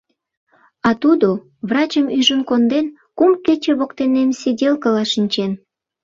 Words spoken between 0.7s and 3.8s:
А тудо... врачым ӱжын конден, кум кече